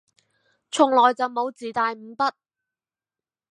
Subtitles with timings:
[0.71, 2.31] 從來就冇自帶五筆